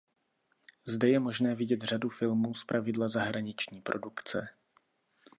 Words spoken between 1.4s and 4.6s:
vidět řadu filmů zpravidla zahraniční produkce.